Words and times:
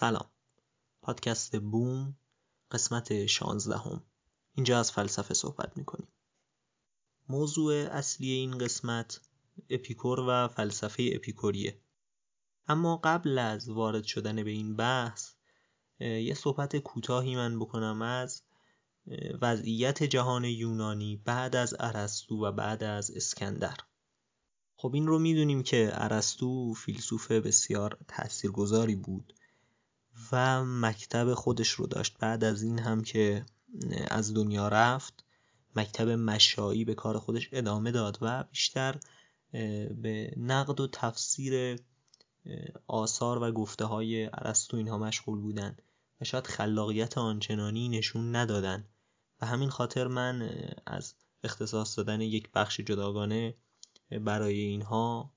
سلام. 0.00 0.30
پادکست 1.02 1.56
بوم 1.56 2.16
قسمت 2.70 3.26
16 3.26 3.78
هم. 3.78 4.02
اینجا 4.54 4.78
از 4.78 4.92
فلسفه 4.92 5.34
صحبت 5.34 5.76
می‌کنیم. 5.76 6.08
موضوع 7.28 7.74
اصلی 7.74 8.30
این 8.30 8.58
قسمت 8.58 9.20
اپیکور 9.70 10.20
و 10.20 10.48
فلسفه 10.48 11.10
اپیکوریه. 11.14 11.80
اما 12.68 12.96
قبل 12.96 13.38
از 13.38 13.68
وارد 13.68 14.04
شدن 14.04 14.44
به 14.44 14.50
این 14.50 14.76
بحث 14.76 15.32
یه 16.00 16.34
صحبت 16.34 16.76
کوتاهی 16.76 17.36
من 17.36 17.58
بکنم 17.58 18.02
از 18.02 18.42
وضعیت 19.42 20.02
جهان 20.02 20.44
یونانی 20.44 21.16
بعد 21.16 21.56
از 21.56 21.74
ارسطو 21.78 22.44
و 22.46 22.52
بعد 22.52 22.84
از 22.84 23.10
اسکندر. 23.10 23.76
خب 24.76 24.94
این 24.94 25.06
رو 25.06 25.18
می‌دونیم 25.18 25.62
که 25.62 25.90
ارسطو 25.92 26.74
فیلسوف 26.74 27.30
بسیار 27.30 27.98
تاثیرگذاری 28.08 28.96
بود. 28.96 29.34
و 30.32 30.64
مکتب 30.64 31.34
خودش 31.34 31.70
رو 31.70 31.86
داشت. 31.86 32.16
بعد 32.18 32.44
از 32.44 32.62
این 32.62 32.78
هم 32.78 33.02
که 33.02 33.44
از 34.10 34.34
دنیا 34.34 34.68
رفت 34.68 35.24
مکتب 35.76 36.08
مشایی 36.08 36.84
به 36.84 36.94
کار 36.94 37.18
خودش 37.18 37.48
ادامه 37.52 37.90
داد 37.90 38.18
و 38.20 38.44
بیشتر 38.44 39.00
به 40.02 40.34
نقد 40.36 40.80
و 40.80 40.88
تفسیر 40.92 41.80
آثار 42.86 43.42
و 43.42 43.52
گفته 43.52 43.84
های 43.84 44.24
عرستو 44.24 44.76
اینها 44.76 44.98
مشغول 44.98 45.40
بودن 45.40 45.76
و 46.20 46.24
شاید 46.24 46.46
خلاقیت 46.46 47.18
آنچنانی 47.18 47.88
نشون 47.88 48.36
ندادن. 48.36 48.84
و 49.40 49.46
همین 49.46 49.68
خاطر 49.68 50.06
من 50.06 50.50
از 50.86 51.14
اختصاص 51.44 51.98
دادن 51.98 52.20
یک 52.20 52.50
بخش 52.54 52.80
جداگانه 52.80 53.54
برای 54.10 54.60
اینها 54.60 55.32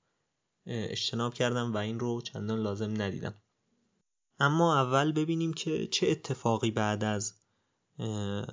اجتناب 0.65 1.33
کردم 1.33 1.73
و 1.73 1.77
این 1.77 1.99
رو 1.99 2.21
چندان 2.21 2.59
لازم 2.59 3.01
ندیدم. 3.01 3.33
اما 4.41 4.81
اول 4.81 5.11
ببینیم 5.11 5.53
که 5.53 5.87
چه 5.87 6.07
اتفاقی 6.07 6.71
بعد 6.71 7.03
از 7.03 7.33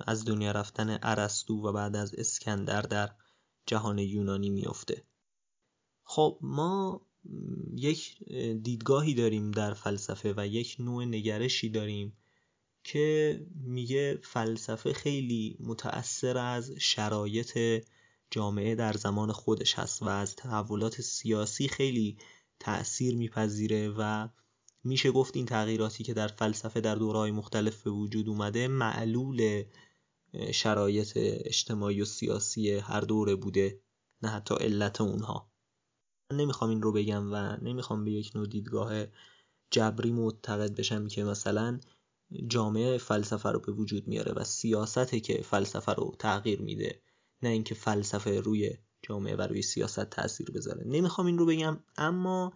از 0.07 0.25
دنیا 0.25 0.51
رفتن 0.51 0.99
ارسطو 1.03 1.53
و 1.53 1.71
بعد 1.71 1.95
از 1.95 2.15
اسکندر 2.15 2.81
در 2.81 3.09
جهان 3.65 3.99
یونانی 3.99 4.49
میفته 4.49 5.03
خب 6.03 6.39
ما 6.41 7.01
یک 7.75 8.23
دیدگاهی 8.63 9.13
داریم 9.13 9.51
در 9.51 9.73
فلسفه 9.73 10.33
و 10.37 10.47
یک 10.47 10.75
نوع 10.79 11.05
نگرشی 11.05 11.69
داریم 11.69 12.17
که 12.83 13.39
میگه 13.55 14.19
فلسفه 14.23 14.93
خیلی 14.93 15.57
متأثر 15.59 16.37
از 16.37 16.71
شرایط 16.71 17.83
جامعه 18.31 18.75
در 18.75 18.93
زمان 18.93 19.31
خودش 19.31 19.73
هست 19.73 20.03
و 20.03 20.07
از 20.07 20.35
تحولات 20.35 21.01
سیاسی 21.01 21.67
خیلی 21.67 22.17
تأثیر 22.59 23.15
میپذیره 23.15 23.89
و 23.97 24.27
میشه 24.83 25.11
گفت 25.11 25.37
این 25.37 25.45
تغییراتی 25.45 26.03
که 26.03 26.13
در 26.13 26.27
فلسفه 26.27 26.81
در 26.81 26.95
دورهای 26.95 27.31
مختلف 27.31 27.83
به 27.83 27.91
وجود 27.91 28.29
اومده 28.29 28.67
معلول 28.67 29.63
شرایط 30.51 31.11
اجتماعی 31.15 32.01
و 32.01 32.05
سیاسی 32.05 32.71
هر 32.71 33.01
دوره 33.01 33.35
بوده 33.35 33.81
نه 34.21 34.29
حتی 34.29 34.55
علت 34.55 35.01
اونها. 35.01 35.51
من 36.31 36.37
نمی‌خوام 36.37 36.69
این 36.69 36.81
رو 36.81 36.91
بگم 36.91 37.33
و 37.33 37.57
نمی‌خوام 37.61 38.05
به 38.05 38.11
یک 38.11 38.31
نوع 38.35 38.47
دیدگاه 38.47 39.05
جبری 39.71 40.11
معتقد 40.11 40.75
بشم 40.75 41.07
که 41.07 41.23
مثلا 41.23 41.79
جامعه 42.47 42.97
فلسفه 42.97 43.49
رو 43.49 43.59
به 43.59 43.71
وجود 43.71 44.07
میاره 44.07 44.31
و 44.31 44.43
سیاسته 44.43 45.19
که 45.19 45.41
فلسفه 45.41 45.93
رو 45.93 46.15
تغییر 46.19 46.61
میده 46.61 47.01
نه 47.43 47.49
اینکه 47.49 47.75
فلسفه 47.75 48.39
روی 48.39 48.77
جامعه 49.01 49.35
و 49.35 49.41
روی 49.41 49.61
سیاست 49.61 50.05
تاثیر 50.05 50.51
بذاره. 50.51 50.83
نمی‌خوام 50.85 51.27
این 51.27 51.37
رو 51.37 51.45
بگم 51.45 51.79
اما 51.97 52.53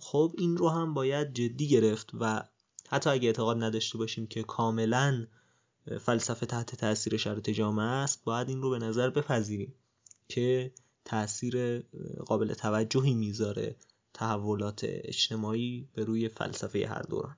خب 0.00 0.34
این 0.38 0.56
رو 0.56 0.68
هم 0.68 0.94
باید 0.94 1.34
جدی 1.34 1.68
گرفت 1.68 2.10
و 2.20 2.42
حتی 2.88 3.10
اگه 3.10 3.26
اعتقاد 3.26 3.62
نداشته 3.62 3.98
باشیم 3.98 4.26
که 4.26 4.42
کاملا 4.42 5.26
فلسفه 6.00 6.46
تحت 6.46 6.74
تاثیر 6.74 7.16
شرط 7.16 7.50
جامعه 7.50 7.86
است 7.86 8.24
باید 8.24 8.48
این 8.48 8.62
رو 8.62 8.70
به 8.70 8.78
نظر 8.78 9.10
بپذیریم 9.10 9.74
که 10.28 10.72
تاثیر 11.04 11.80
قابل 12.26 12.54
توجهی 12.54 13.14
می‌ذاره 13.14 13.76
تحولات 14.14 14.80
اجتماعی 14.84 15.88
به 15.94 16.04
روی 16.04 16.28
فلسفه 16.28 16.86
هر 16.88 17.02
دوران. 17.02 17.36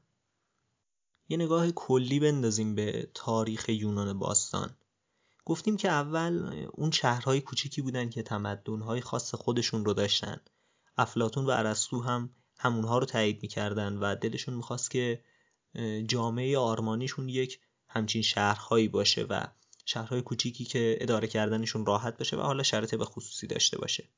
یه 1.28 1.36
نگاه 1.36 1.70
کلی 1.70 2.20
بندازیم 2.20 2.74
به 2.74 3.10
تاریخ 3.14 3.68
یونان 3.68 4.18
باستان. 4.18 4.76
گفتیم 5.44 5.76
که 5.76 5.88
اول 5.88 6.66
اون 6.72 6.90
شهرهای 6.90 7.40
کوچیکی 7.40 7.82
بودن 7.82 8.10
که 8.10 8.22
تمدنهای 8.22 9.00
خاص 9.00 9.34
خودشون 9.34 9.84
رو 9.84 9.94
داشتن. 9.94 10.40
افلاتون 11.00 11.46
و 11.46 11.50
ارسطو 11.50 12.00
هم 12.00 12.30
همونها 12.58 12.98
رو 12.98 13.06
تایید 13.06 13.42
می‌کردن 13.42 13.96
و 13.96 14.14
دلشون 14.14 14.54
می‌خواست 14.54 14.90
که 14.90 15.24
جامعه 16.06 16.58
آرمانیشون 16.58 17.28
یک 17.28 17.60
همچین 17.88 18.22
شهرهایی 18.22 18.88
باشه 18.88 19.22
و 19.22 19.46
شهرهای 19.84 20.22
کوچیکی 20.22 20.64
که 20.64 20.98
اداره 21.00 21.28
کردنشون 21.28 21.86
راحت 21.86 22.18
باشه 22.18 22.36
و 22.36 22.40
حالا 22.40 22.62
شرط 22.62 22.94
به 22.94 23.04
خصوصی 23.04 23.46
داشته 23.46 23.78
باشه. 23.78 24.08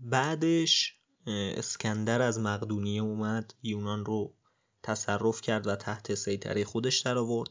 بعدش 0.00 0.94
اسکندر 1.26 2.22
از 2.22 2.38
مقدونیه 2.38 3.02
اومد 3.02 3.54
یونان 3.62 4.04
رو 4.04 4.34
تصرف 4.82 5.40
کرد 5.40 5.66
و 5.66 5.76
تحت 5.76 6.14
سیطره 6.14 6.64
خودش 6.64 7.00
در 7.00 7.18
آورد. 7.18 7.50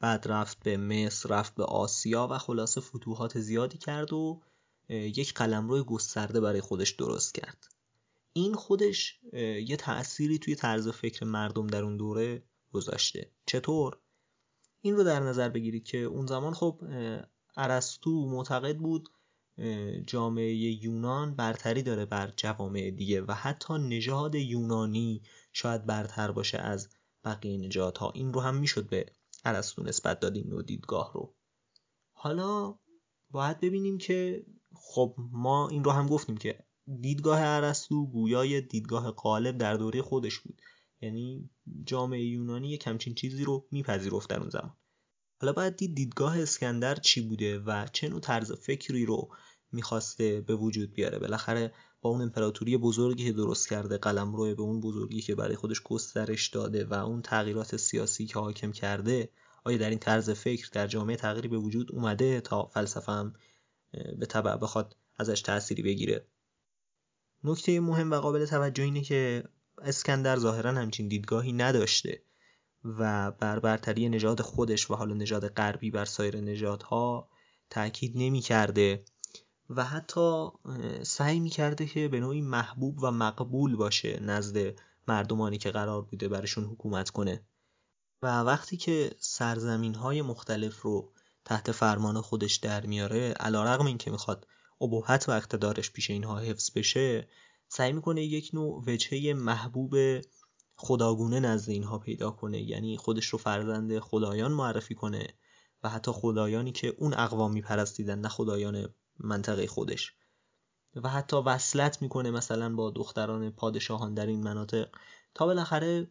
بعد 0.00 0.28
رفت 0.28 0.62
به 0.62 0.76
مصر 0.76 1.28
رفت 1.28 1.54
به 1.54 1.64
آسیا 1.64 2.28
و 2.30 2.38
خلاصه 2.38 2.80
فتوحات 2.80 3.38
زیادی 3.38 3.78
کرد 3.78 4.12
و 4.12 4.42
یک 4.88 5.34
قلمرو 5.34 5.84
گسترده 5.84 6.40
برای 6.40 6.60
خودش 6.60 6.90
درست 6.90 7.34
کرد. 7.34 7.68
این 8.32 8.54
خودش 8.54 9.20
یه 9.66 9.76
تأثیری 9.76 10.38
توی 10.38 10.54
طرز 10.54 10.88
فکر 10.88 11.24
مردم 11.24 11.66
در 11.66 11.82
اون 11.82 11.96
دوره 11.96 12.42
گذاشته. 12.72 13.30
چطور؟ 13.46 13.98
این 14.80 14.96
رو 14.96 15.04
در 15.04 15.20
نظر 15.20 15.48
بگیرید 15.48 15.84
که 15.84 15.98
اون 15.98 16.26
زمان 16.26 16.54
خب 16.54 16.82
ارسطو 17.56 18.26
معتقد 18.26 18.78
بود 18.78 19.08
جامعه 20.06 20.54
یونان 20.54 21.34
برتری 21.34 21.82
داره 21.82 22.04
بر 22.04 22.32
جوامع 22.36 22.90
دیگه 22.90 23.22
و 23.22 23.32
حتی 23.32 23.74
نژاد 23.74 24.34
یونانی 24.34 25.22
شاید 25.52 25.86
برتر 25.86 26.32
باشه 26.32 26.58
از 26.58 26.88
بقیه 27.24 27.58
نژادها. 27.58 28.10
این 28.14 28.32
رو 28.32 28.40
هم 28.40 28.56
می‌شد 28.56 28.88
به 28.88 29.06
ارسطو 29.44 29.82
نسبت 29.82 30.20
داد 30.20 30.36
این 30.36 30.48
نوع 30.48 30.62
دیدگاه 30.62 31.12
رو. 31.12 31.34
حالا 32.12 32.78
باید 33.30 33.60
ببینیم 33.60 33.98
که 33.98 34.46
خب 34.86 35.14
ما 35.32 35.68
این 35.68 35.84
رو 35.84 35.90
هم 35.90 36.06
گفتیم 36.06 36.36
که 36.36 36.58
دیدگاه 37.00 37.40
ارسطو 37.42 38.06
گویای 38.06 38.60
دیدگاه 38.60 39.10
غالب 39.10 39.58
در 39.58 39.74
دوره 39.74 40.02
خودش 40.02 40.38
بود. 40.38 40.62
یعنی 41.00 41.50
جامعه 41.84 42.24
یونانی 42.24 42.70
یک 42.70 42.86
همچین 42.86 43.14
چیزی 43.14 43.44
رو 43.44 43.66
میپذیرفت 43.70 44.30
در 44.30 44.40
اون 44.40 44.50
زمان. 44.50 44.76
حالا 45.40 45.52
باید 45.52 45.76
دید 45.76 45.94
دیدگاه 45.94 46.40
اسکندر 46.40 46.94
چی 46.94 47.20
بوده 47.28 47.58
و 47.58 47.86
چه 47.92 48.08
نوع 48.08 48.20
طرز 48.20 48.52
فکری 48.52 49.06
رو 49.06 49.28
می‌خواسته 49.72 50.40
به 50.40 50.56
وجود 50.56 50.92
بیاره. 50.92 51.18
بالاخره 51.18 51.72
با 52.00 52.10
اون 52.10 52.22
امپراتوری 52.22 52.76
بزرگی 52.76 53.24
که 53.24 53.32
درست 53.32 53.68
کرده 53.68 53.98
قلم 53.98 54.36
روی 54.36 54.54
به 54.54 54.62
اون 54.62 54.80
بزرگی 54.80 55.20
که 55.20 55.34
برای 55.34 55.56
خودش 55.56 55.82
گسترش 55.82 56.48
داده 56.48 56.84
و 56.84 56.94
اون 56.94 57.22
تغییرات 57.22 57.76
سیاسی 57.76 58.26
که 58.26 58.38
حاکم 58.38 58.72
کرده 58.72 59.28
آیا 59.64 59.78
در 59.78 59.90
این 59.90 59.98
طرز 59.98 60.30
فکر 60.30 60.68
در 60.72 60.86
جامعه 60.86 61.16
تغییری 61.16 61.48
به 61.48 61.58
وجود 61.58 61.92
اومده 61.92 62.40
تا 62.40 62.66
فلسفه 62.66 63.12
هم 63.12 63.34
به 64.18 64.26
طبع 64.26 64.56
بخواد 64.56 64.96
ازش 65.18 65.42
تأثیری 65.42 65.82
بگیره. 65.82 66.26
نکته 67.44 67.80
مهم 67.80 68.10
و 68.10 68.14
قابل 68.14 68.46
توجه 68.46 68.84
اینه 68.84 69.00
که 69.00 69.44
اسکندر 69.78 70.38
ظاهرا 70.38 70.72
همچین 70.72 71.08
دیدگاهی 71.08 71.52
نداشته 71.52 72.22
و 72.84 73.30
بر 73.30 73.58
برتری 73.58 74.08
نژاد 74.08 74.40
خودش 74.40 74.90
و 74.90 74.94
حالا 74.94 75.14
نژاد 75.14 75.48
غربی 75.48 75.90
بر 75.90 76.04
سایر 76.04 76.40
نژادها 76.40 77.28
تاکید 77.70 78.12
نمی 78.16 78.40
کرده 78.40 79.04
و 79.70 79.84
حتی 79.84 80.48
سعی 81.02 81.40
می 81.40 81.50
کرده 81.50 81.86
که 81.86 82.08
به 82.08 82.20
نوعی 82.20 82.42
محبوب 82.42 82.98
و 83.02 83.10
مقبول 83.10 83.76
باشه 83.76 84.20
نزد 84.20 84.74
مردمانی 85.08 85.58
که 85.58 85.70
قرار 85.70 86.02
بوده 86.02 86.28
برشون 86.28 86.64
حکومت 86.64 87.10
کنه. 87.10 87.42
و 88.22 88.40
وقتی 88.40 88.76
که 88.76 89.10
سرزمین 89.18 89.94
های 89.94 90.22
مختلف 90.22 90.80
رو 90.80 91.12
تحت 91.44 91.72
فرمان 91.72 92.20
خودش 92.20 92.56
در 92.56 92.86
میاره. 92.86 93.30
علا 93.32 93.64
رقم 93.64 93.86
این 93.86 93.98
که 93.98 94.10
می‌خواد 94.10 94.46
ابهت 94.80 95.28
و 95.28 95.32
اقتدارش 95.32 95.90
پیش 95.90 96.10
اینها 96.10 96.38
حفظ 96.38 96.70
بشه 96.76 97.28
سعی 97.68 97.92
می‌کنه 97.92 98.24
یک 98.24 98.50
نوع 98.54 98.84
وجهه 98.86 99.34
محبوب 99.34 99.94
خداگونه 100.76 101.40
نزد 101.40 101.70
اینها 101.70 101.98
پیدا 101.98 102.30
کنه. 102.30 102.62
یعنی 102.62 102.96
خودش 102.96 103.26
رو 103.26 103.38
فرزند 103.38 103.98
خدایان 103.98 104.52
معرفی 104.52 104.94
کنه 104.94 105.26
و 105.82 105.88
حتی 105.88 106.12
خدایانی 106.12 106.72
که 106.72 106.94
اون 106.98 107.14
اقوام 107.14 107.52
میپرستیدن 107.52 108.18
نه 108.18 108.28
خدایان 108.28 108.94
منطقه 109.18 109.66
خودش. 109.66 110.12
و 110.94 111.08
حتی 111.08 111.36
وصلت 111.36 112.02
می‌کنه 112.02 112.30
مثلا 112.30 112.74
با 112.74 112.90
دختران 112.90 113.50
پادشاهان 113.50 114.14
در 114.14 114.26
این 114.26 114.42
مناطق 114.42 114.88
تا 115.34 115.46
بالاخره 115.46 116.10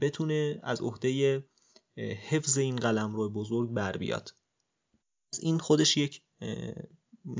بتونه 0.00 0.60
از 0.62 0.80
عهده 0.80 1.44
حفظ 2.28 2.58
این 2.58 2.76
قلم 2.76 3.16
رو 3.16 3.30
بزرگ 3.30 3.70
بر 3.70 3.96
بیاد. 3.96 4.34
این 5.40 5.58
خودش 5.58 5.96
یک 5.96 6.22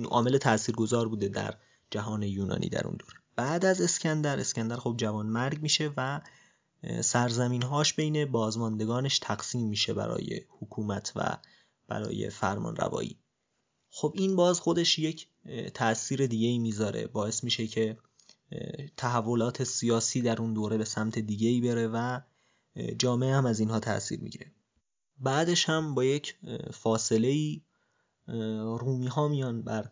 عامل 0.05 0.39
تاثیرگذار 0.39 1.09
بوده 1.09 1.29
در 1.29 1.55
جهان 1.91 2.23
یونانی 2.23 2.69
در 2.69 2.87
اون 2.87 2.97
دور. 2.97 3.21
بعد 3.37 3.65
از 3.65 3.81
اسکندر 3.81 4.41
اسکندر 4.41 4.77
خب 4.77 4.95
جوان 4.99 5.27
مرگ 5.27 5.63
میشه 5.63 5.93
و 5.97 6.21
سرزمین 7.01 7.63
هاش 7.63 7.95
بین 7.95 8.25
بازماندگانش 8.25 9.19
تقسیم 9.19 9.69
میشه 9.69 9.95
برای 9.95 10.41
حکومت 10.61 11.13
و 11.17 11.39
برای 11.89 12.31
فرمان 12.31 12.77
روایی 12.77 13.19
خب 13.91 14.13
این 14.17 14.37
باز 14.37 14.61
خودش 14.61 14.99
یک 14.99 15.29
تاثیر 15.75 16.27
دیگه 16.27 16.49
ای 16.49 16.59
می‌ذاره. 16.59 17.07
باعث 17.07 17.45
میشه 17.45 17.67
که 17.67 17.99
تحولات 18.97 19.65
سیاسی 19.65 20.23
در 20.23 20.41
اون 20.43 20.55
دوره 20.55 20.79
به 20.79 20.85
سمت 20.85 21.19
دیگه 21.19 21.49
ای 21.49 21.61
بره 21.61 21.89
و 21.89 22.21
جامعه 22.99 23.35
هم 23.35 23.47
از 23.47 23.61
اینها 23.61 23.81
تاثیر 23.81 24.21
می‌گیره. 24.21 24.53
بعدش 25.19 25.69
هم 25.69 25.95
با 25.95 26.05
یک 26.05 26.37
فاصله 26.73 27.29
ای 27.29 27.61
رومی 28.79 29.07
ها 29.07 29.29
میان 29.29 29.63
بر 29.63 29.91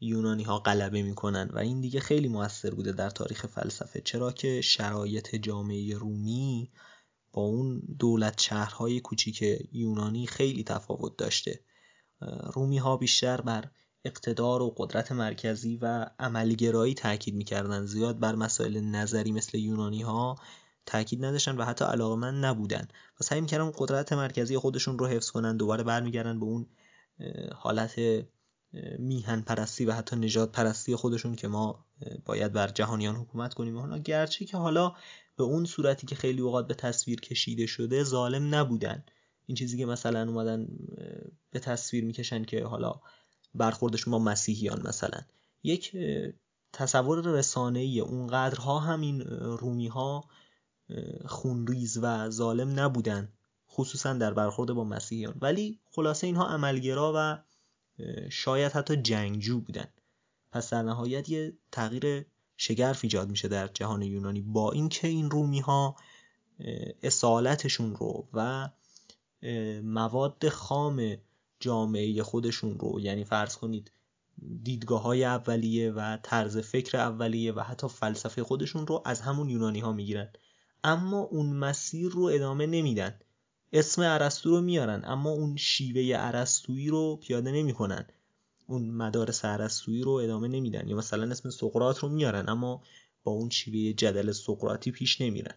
یونانی 0.00 0.42
ها 0.42 0.58
غلبه 0.58 1.02
می‌کنن 1.02 1.50
و 1.52 1.58
این 1.58 1.80
دیگه 1.80 2.00
خیلی 2.00 2.28
موثر 2.28 2.70
بوده 2.70 2.92
در 2.92 3.10
تاریخ 3.10 3.46
فلسفه. 3.46 4.00
چرا 4.00 4.32
که 4.32 4.60
شرایط 4.60 5.34
جامعه 5.34 5.94
رومی 5.94 6.70
با 7.32 7.42
اون 7.42 7.82
دولت 7.98 8.40
شهرهای 8.40 9.00
کوچیک 9.00 9.44
یونانی 9.72 10.26
خیلی 10.26 10.64
تفاوت 10.64 11.16
داشته. 11.16 11.60
رومی 12.54 12.78
ها 12.78 12.96
بیشتر 12.96 13.40
بر 13.40 13.70
اقتدار 14.04 14.62
و 14.62 14.74
قدرت 14.76 15.12
مرکزی 15.12 15.76
و 15.76 16.06
عملگرایی 16.18 16.94
تاکید 16.94 17.34
می‌کردن. 17.34 17.86
زیاد 17.86 18.18
بر 18.18 18.34
مسائل 18.34 18.80
نظری 18.80 19.32
مثل 19.32 19.58
یونانی 19.58 20.02
ها 20.02 20.36
تاکید 20.86 21.24
نداشتن 21.24 21.56
و 21.56 21.64
حتی 21.64 21.84
علاقه 21.84 22.16
من 22.16 22.40
نبودن. 22.40 22.88
و 23.20 23.24
سعی 23.24 23.40
می‌کردن 23.40 23.72
قدرت 23.78 24.12
مرکزی 24.12 24.58
خودشون 24.58 24.98
رو 24.98 25.06
حفظ 25.06 25.30
کنن 25.30 25.56
دوباره 25.56 25.82
برمیگردن 25.82 26.40
به 26.40 26.46
اون 26.46 26.66
حالت 27.54 28.00
میهن 28.98 29.40
پرستی 29.40 29.84
و 29.84 29.92
حتی 29.92 30.16
نجات 30.16 30.52
پرستی 30.52 30.96
خودشون 30.96 31.36
که 31.36 31.48
ما 31.48 31.86
باید 32.24 32.52
بر 32.52 32.68
جهانیان 32.68 33.16
حکومت 33.16 33.54
کنیم. 33.54 33.78
حالا 33.78 33.98
گرچه 33.98 34.44
که 34.44 34.56
حالا 34.56 34.94
به 35.36 35.44
اون 35.44 35.64
صورتی 35.64 36.06
که 36.06 36.14
خیلی 36.14 36.40
اوقات 36.40 36.66
به 36.66 36.74
تصویر 36.74 37.20
کشیده 37.20 37.66
شده 37.66 38.04
ظالم 38.04 38.54
نبودن. 38.54 39.04
این 39.46 39.56
چیزی 39.56 39.78
که 39.78 39.86
مثلا 39.86 40.28
اومدن 40.28 40.68
به 41.50 41.58
تصویر 41.60 42.04
می‌کشن 42.04 42.44
که 42.44 42.64
حالا 42.64 43.00
برخوردشون 43.54 44.10
با 44.10 44.18
مسیحیان 44.18 44.82
مثلا. 44.88 45.20
یک 45.62 45.96
تصور 46.72 47.20
رسانه‌ای 47.20 48.00
اونقدرها 48.00 48.78
همین 48.78 49.20
رومی 49.30 49.88
ها 49.88 50.24
خونریز 51.26 51.98
و 52.02 52.30
ظالم 52.30 52.80
نبودن. 52.80 53.32
خصوصا 53.72 54.12
در 54.12 54.34
برخورد 54.34 54.72
با 54.72 54.84
مسیحیان. 54.84 55.38
ولی 55.40 55.80
خلاصه 55.90 56.26
اینها 56.26 56.48
عملگرا 56.48 57.12
و 57.16 57.38
شاید 58.30 58.72
حتی 58.72 58.96
جنگجو 58.96 59.60
بودن. 59.60 59.88
پس 60.52 60.70
در 60.70 60.82
نهایت 60.82 61.28
یه 61.28 61.52
تغییر 61.72 62.26
شگرف 62.56 63.00
ایجاد 63.02 63.30
میشه 63.30 63.48
در 63.48 63.66
جهان 63.66 64.02
یونانی 64.02 64.40
با 64.40 64.72
اینکه 64.72 65.08
این 65.08 65.30
رومی 65.30 65.60
ها 65.60 65.96
اصالتشون 67.02 67.96
رو 67.96 68.28
و 68.32 68.70
مواد 69.82 70.48
خام 70.48 71.16
جامعه 71.60 72.22
خودشون 72.22 72.78
رو 72.78 73.00
یعنی 73.00 73.24
فرض 73.24 73.56
کنید 73.56 73.92
دیدگاه 74.62 75.02
های 75.02 75.24
اولیه 75.24 75.90
و 75.90 76.16
طرز 76.22 76.58
فکر 76.58 76.98
اولیه 76.98 77.52
و 77.52 77.60
حتی 77.60 77.88
فلسفه 77.88 78.42
خودشون 78.42 78.86
رو 78.86 79.02
از 79.04 79.20
همون 79.20 79.48
یونانی 79.48 79.80
ها 79.80 79.92
می‌گیرن. 79.92 80.32
اما 80.84 81.18
اون 81.18 81.46
مسیر 81.46 82.08
رو 82.08 82.22
ادامه 82.22 82.66
نمیدن. 82.66 83.18
اسم 83.72 84.02
ارسطو 84.02 84.50
رو 84.50 84.60
میارن 84.60 85.02
اما 85.04 85.30
اون 85.30 85.56
شیوه 85.56 86.16
ارسطویی 86.16 86.88
رو 86.88 87.16
پیاده 87.16 87.52
نمی‌کنن. 87.52 88.06
اون 88.66 88.90
مدارس 88.90 89.44
ارسطویی 89.44 90.02
رو 90.02 90.10
ادامه 90.10 90.48
نمیدن 90.48 90.88
یا 90.88 90.96
مثلا 90.96 91.30
اسم 91.30 91.50
سقراط 91.50 91.98
رو 91.98 92.08
میارن 92.08 92.48
اما 92.48 92.82
با 93.22 93.32
اون 93.32 93.50
شیوه 93.50 93.92
جدل 93.92 94.32
سقراطی 94.32 94.90
پیش 94.90 95.20
نمیرن. 95.20 95.54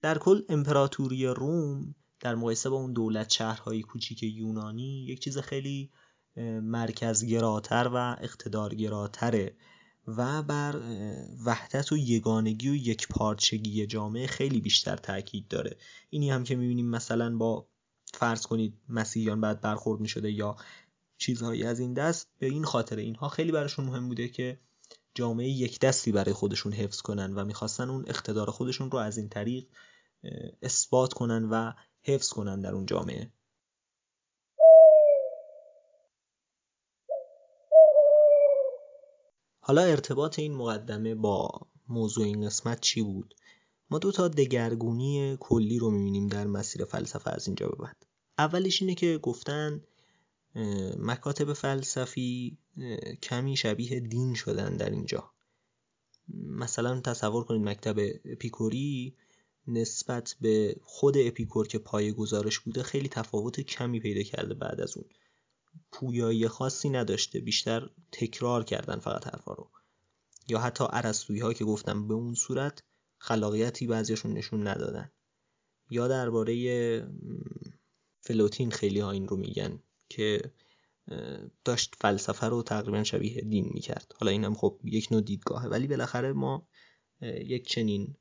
در 0.00 0.18
کل 0.18 0.42
امپراتوری 0.48 1.26
روم 1.26 1.94
در 2.20 2.34
مقایسه 2.34 2.70
با 2.70 2.76
اون 2.76 2.92
دولت 2.92 3.30
شهرهای 3.30 3.82
کوچیک 3.82 4.22
یونانی 4.22 5.04
یک 5.04 5.20
چیز 5.20 5.38
خیلی 5.38 5.90
مرکزگراتر 6.62 7.90
و 7.94 8.16
اقتدارگراتره. 8.20 9.56
و 10.06 10.42
بر 10.42 10.80
وحدت 11.44 11.92
و 11.92 11.96
یگانگی 11.96 12.68
و 12.68 12.74
یک 12.74 13.08
پارچگی 13.08 13.86
جامعه 13.86 14.26
خیلی 14.26 14.60
بیشتر 14.60 14.96
تاکید 14.96 15.48
داره. 15.48 15.76
اینی 16.10 16.30
هم 16.30 16.44
که 16.44 16.56
می‌بینیم 16.56 16.90
مثلا 16.90 17.36
با 17.36 17.66
فرض 18.14 18.46
کنید 18.46 18.74
مسیحیان 18.88 19.40
بعد 19.40 19.60
برخورد 19.60 20.00
می‌شده 20.00 20.30
یا 20.32 20.56
چیزهایی 21.18 21.64
از 21.64 21.80
این 21.80 21.94
دست 21.94 22.28
به 22.38 22.46
این 22.46 22.64
خاطر 22.64 22.96
اینها 22.96 23.28
خیلی 23.28 23.52
براشون 23.52 23.84
مهم 23.84 24.08
بوده 24.08 24.28
که 24.28 24.58
جامعه 25.14 25.48
یک 25.48 25.80
دستی 25.80 26.12
برای 26.12 26.32
خودشون 26.32 26.72
حفظ 26.72 27.00
کنن 27.00 27.34
و 27.34 27.44
می‌خواستن 27.44 27.90
اون 27.90 28.04
اقتدار 28.08 28.50
خودشون 28.50 28.90
رو 28.90 28.98
از 28.98 29.18
این 29.18 29.28
طریق 29.28 29.66
اثبات 30.62 31.12
کنن 31.12 31.44
و 31.44 31.72
حفظ 32.02 32.28
کنن 32.28 32.60
در 32.60 32.72
اون 32.74 32.86
جامعه. 32.86 33.30
حالا 39.66 39.82
ارتباط 39.82 40.38
این 40.38 40.54
مقدمه 40.54 41.14
با 41.14 41.50
موضوع 41.88 42.24
این 42.24 42.46
قسمت 42.46 42.80
چی 42.80 43.02
بود؟ 43.02 43.34
ما 43.90 43.98
دو 43.98 44.12
تا 44.12 44.28
دگرگونی 44.28 45.36
کلی 45.40 45.78
رو 45.78 45.90
می‌بینیم 45.90 46.26
در 46.26 46.46
مسیر 46.46 46.84
فلسفه 46.84 47.30
از 47.30 47.46
اینجا 47.46 47.68
به 47.68 47.76
بعد. 47.76 48.06
اولش 48.38 48.82
اینه 48.82 48.94
که 48.94 49.18
گفتن 49.18 49.80
مکاتب 50.98 51.52
فلسفی 51.52 52.58
کمی 53.22 53.56
شبیه 53.56 54.00
دین 54.00 54.34
شدن 54.34 54.76
در 54.76 54.90
اینجا. 54.90 55.30
مثلا 56.46 57.00
تصور 57.00 57.44
کنید 57.44 57.68
مکتب 57.68 58.08
پیکوری 58.34 59.14
نسبت 59.68 60.36
به 60.40 60.76
خود 60.82 61.18
اپیکور 61.18 61.68
که 61.68 61.78
پای 61.78 62.12
گزارش 62.12 62.58
بوده 62.58 62.82
خیلی 62.82 63.08
تفاوت 63.08 63.60
کمی 63.60 64.00
پیدا 64.00 64.22
کرده 64.22 64.54
بعد 64.54 64.80
از 64.80 64.96
اون. 64.96 65.06
پویایی 65.92 66.48
خاصی 66.48 66.90
نداشته 66.90 67.40
بیشتر 67.40 67.90
تکرار 68.12 68.64
کردن 68.64 68.98
فقط 68.98 69.26
حرفا 69.26 69.52
رو. 69.52 69.70
یا 70.48 70.58
حتی 70.58 70.84
عرستویی 70.90 71.40
ها 71.40 71.52
که 71.52 71.64
گفتم 71.64 72.08
به 72.08 72.14
اون 72.14 72.34
صورت 72.34 72.82
خلاقیتی 73.18 73.86
بعضیشون 73.86 74.32
نشون 74.32 74.66
ندادن. 74.68 75.10
یا 75.90 76.08
درباره 76.08 77.08
فلوتین 78.20 78.70
خیلی 78.70 79.00
ها 79.00 79.10
این 79.10 79.28
رو 79.28 79.36
میگن 79.36 79.78
که 80.08 80.52
داشت 81.64 81.94
فلسفه 82.00 82.46
رو 82.46 82.62
تقریبا 82.62 83.04
شبیه 83.04 83.40
دین 83.40 83.70
می‌کرد. 83.74 84.12
حالا 84.20 84.30
این 84.30 84.44
هم 84.44 84.54
خب 84.54 84.80
یک 84.84 85.08
نوع 85.10 85.20
دیدگاهه 85.20 85.66
ولی 85.66 85.86
بالاخره 85.86 86.32
ما 86.32 86.66
یک 87.20 87.68
چنین 87.68 88.16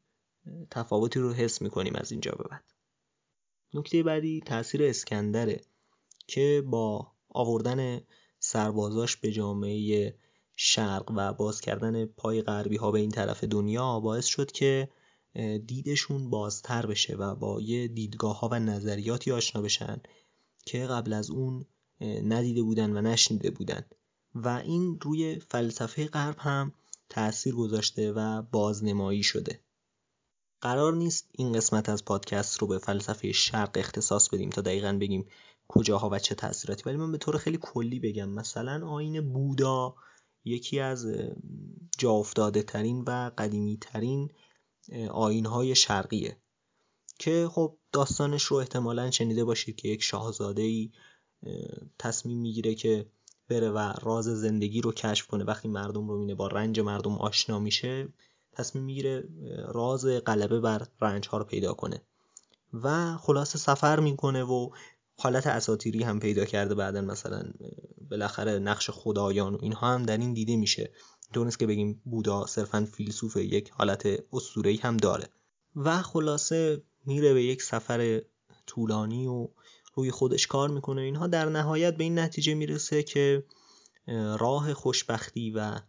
تفاوتی 0.72 1.20
رو 1.20 1.34
حس 1.34 1.62
می‌کنیم 1.62 1.96
از 1.96 2.12
اینجا 2.12 2.32
به 2.32 2.44
بعد. 2.50 2.64
نکته 3.74 4.04
بعدی 4.04 4.42
تاثیر 4.46 4.84
اسکندره 4.84 5.62
که 6.28 6.64
با 6.66 7.13
آوردن 7.34 8.02
سربازاش 8.40 9.18
به 9.18 9.32
جامعه 9.32 10.16
شرق 10.56 11.12
و 11.16 11.34
باز 11.34 11.62
کردن 11.62 12.06
پای 12.06 12.42
غربی 12.42 12.78
ها 12.78 12.92
به 12.92 13.00
این 13.00 13.12
طرف 13.12 13.44
دنیا 13.44 14.00
باعث 14.00 14.26
شد 14.26 14.52
که 14.52 14.90
دیدشون 15.66 16.30
بازتر 16.30 16.86
بشه 16.86 17.16
و 17.16 17.36
با 17.36 17.62
یه 17.62 17.88
دیدگاه 17.88 18.40
ها 18.40 18.50
و 18.52 18.60
نظریاتی 18.60 19.32
آشنا 19.32 19.62
بشن 19.62 20.02
که 20.66 20.88
قبل 20.88 21.14
از 21.14 21.30
اون 21.30 21.66
ندیده 22.02 22.62
بودن 22.62 22.98
و 22.98 23.02
نشنیده 23.02 23.52
بودن. 23.52 23.86
و 24.36 24.50
این 24.50 25.00
روی 25.02 25.40
فلسفه 25.40 26.08
غرب 26.08 26.36
هم 26.40 26.74
تأثیر 27.10 27.56
گذاشته 27.56 28.12
و 28.12 28.42
بازنمایی 28.42 29.24
شده. 29.24 29.60
قرار 30.62 30.94
نیست 30.94 31.30
این 31.32 31.54
قسمت 31.54 31.90
از 31.90 32.06
پادکست 32.06 32.58
رو 32.58 32.68
به 32.68 32.78
فلسفه 32.78 33.32
شرق 33.32 33.72
اختصاص 33.76 34.30
بدیم 34.30 34.50
تا 34.50 34.62
دقیقا 34.62 34.98
بگیم 35.02 35.26
کجاها 35.76 36.10
و 36.10 36.20
چه 36.20 36.36
تاثیراتی. 36.36 36.84
ولی 36.86 36.98
من 36.98 37.12
به 37.12 37.18
طور 37.18 37.38
خیلی 37.38 37.60
کلی 37.62 38.00
بگم 38.00 38.30
مثلا 38.30 38.88
آین 38.88 39.34
بودا 39.34 39.96
یکی 40.46 40.80
از 40.80 41.08
جا 41.98 42.12
افتاده 42.12 42.64
ترین 42.64 43.04
و 43.08 43.32
قدیمی 43.38 43.78
ترین 43.82 44.32
آین 45.12 45.46
های 45.46 45.76
شرقیه 45.76 46.38
که 47.20 47.50
خب 47.52 47.78
داستانش 47.92 48.44
رو 48.44 48.58
احتمالا 48.58 49.12
شنیده 49.12 49.44
باشید 49.44 49.76
که 49.76 49.88
یک 49.88 50.04
شاهزاده 50.04 50.62
ای 50.62 50.92
تصمیم 52.00 52.38
می‌گیره 52.38 52.76
که 52.76 53.06
بره 53.50 53.70
و 53.70 53.94
راز 54.02 54.26
زندگی 54.26 54.82
رو 54.82 54.92
کشف 54.92 55.28
کنه. 55.28 55.44
وقتی 55.44 55.68
مردم 55.68 56.10
رو 56.10 56.18
مینه 56.18 56.36
با 56.36 56.48
رنج 56.48 56.80
مردم 56.80 57.16
آشنا 57.16 57.60
میشه 57.60 58.08
تصمیم 58.52 58.84
می‌گیره 58.84 59.30
راز 59.68 60.06
غلبه 60.06 60.60
بر 60.60 60.88
رنج 61.02 61.28
ها 61.28 61.38
رو 61.38 61.44
پیدا 61.44 61.74
کنه 61.74 62.02
و 62.74 63.18
خلاصه 63.18 63.58
سفر 63.58 64.00
می‌کنه 64.00 64.44
و 64.44 64.70
حالت 65.24 65.48
اساتیری 65.48 66.04
هم 66.04 66.20
پیدا 66.20 66.46
کرده 66.46 66.76
بعدا 66.76 67.02
مثلا 67.02 67.44
بالاخره 68.10 68.60
نقش 68.60 68.90
خدایان 68.90 69.56
و 69.56 69.58
اینها 69.62 69.94
هم 69.94 70.04
در 70.04 70.18
این 70.18 70.34
دیده 70.34 70.56
میشه. 70.56 70.92
دونست 71.34 71.60
که 71.60 71.68
بگیم 71.68 72.02
بودا 72.06 72.46
صرفا 72.46 72.88
فیلسوف 72.94 73.36
یک 73.36 73.70
حالت 73.70 74.06
اسطوره‌ای 74.34 74.78
هم 74.78 74.98
داره. 74.98 75.30
و 75.76 76.02
خلاصه 76.02 76.84
میره 77.06 77.34
به 77.34 77.44
یک 77.44 77.62
سفر 77.62 78.22
طولانی 78.68 79.28
و 79.28 79.48
روی 79.94 80.12
خودش 80.12 80.48
کار 80.48 80.70
می‌کنه 80.70 81.02
اینها. 81.02 81.28
در 81.28 81.50
نهایت 81.50 81.98
به 81.98 82.04
این 82.04 82.20
نتیجه 82.20 82.54
می‌رسه 82.54 83.04
که 83.04 83.44
راه 84.40 84.74
خوشبختی 84.74 85.52
و 85.52 85.80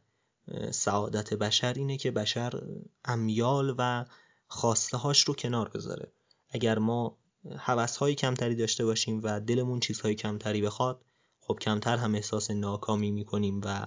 سعادت 0.71 1.35
بشر 1.35 1.73
اینه 1.73 1.97
که 1.97 2.11
بشر 2.11 2.63
امیال 3.05 3.75
و 3.79 4.05
خواسته 4.47 4.97
هاش 4.97 5.21
رو 5.21 5.35
کنار 5.35 5.69
بذاره. 5.69 6.13
اگر 6.51 6.79
ما 6.79 7.19
حوث 7.59 7.97
های 7.97 8.15
کمتری 8.15 8.55
داشته 8.55 8.85
باشیم 8.85 9.21
و 9.23 9.41
دلمون 9.41 9.81
چیزهای 9.81 10.15
کمتری 10.15 10.63
بخواد 10.63 11.05
خب 11.41 11.59
کمتر 11.61 11.97
هم 11.97 12.15
احساس 12.15 12.51
ناکامی 12.51 13.11
می‌کنیم 13.11 13.61
و 13.65 13.87